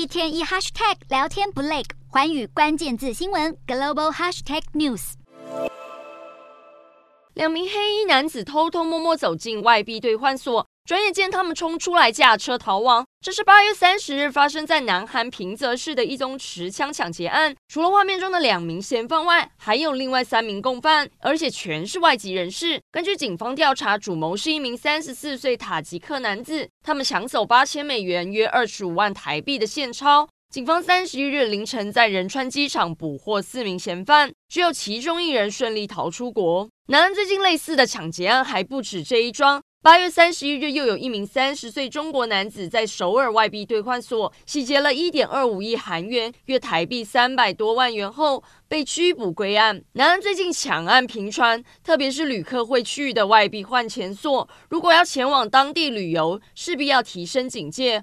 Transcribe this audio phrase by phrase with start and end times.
[0.00, 5.12] 一天一 hashtag 聊天不累，环宇关键字新闻 global hashtag news。
[7.34, 10.66] 两名黑衣男子偷偷摸摸走进外币兑换所。
[10.84, 13.06] 转眼间，他们冲出来，驾车逃亡。
[13.20, 17.54] 这是八月三十日发生在南韩平泽市的一宗持枪抢劫案。
[17.68, 22.80] 除了画面中的两名嫌犯外，还有另外三名共犯，而且全是外籍人士。
[22.90, 26.68] 根据警方调查，主谋是一名三十四岁塔吉克男子。
[26.82, 30.28] 他们抢走八千美元（约二十五万台币）的现钞。
[30.52, 36.68] 警方三十一日凌晨在仁川机场捕获四名嫌犯，只有其中一人顺利逃出国。
[36.88, 39.62] 南韩最近类似的抢劫案还不止这一桩。
[39.82, 49.82] 八月三十一日，又有一名三十岁中国男子在首尔外币兑换所洗劫了一点二五亿韩元，约台币三百多万元后被拘捕归案。
[49.94, 57.98] 男人最近抢案频传，特别是旅客会去的外币换钱所，如果要前往当地旅游，势必要提升警戒。